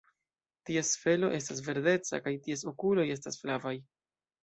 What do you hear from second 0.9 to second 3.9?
felo estas verdeca kaj ties okuloj estas flavaj.